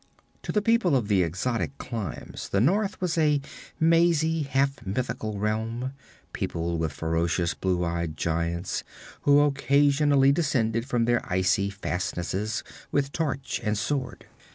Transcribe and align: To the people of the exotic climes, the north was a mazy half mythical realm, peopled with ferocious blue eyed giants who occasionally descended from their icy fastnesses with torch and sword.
To 0.41 0.51
the 0.51 0.63
people 0.63 0.95
of 0.95 1.09
the 1.09 1.21
exotic 1.21 1.77
climes, 1.77 2.49
the 2.49 2.59
north 2.59 2.99
was 2.99 3.19
a 3.19 3.39
mazy 3.79 4.41
half 4.41 4.83
mythical 4.83 5.37
realm, 5.37 5.91
peopled 6.33 6.79
with 6.79 6.91
ferocious 6.91 7.53
blue 7.53 7.85
eyed 7.85 8.17
giants 8.17 8.83
who 9.29 9.39
occasionally 9.41 10.31
descended 10.31 10.87
from 10.87 11.05
their 11.05 11.21
icy 11.31 11.69
fastnesses 11.69 12.63
with 12.91 13.11
torch 13.11 13.61
and 13.63 13.77
sword. 13.77 14.25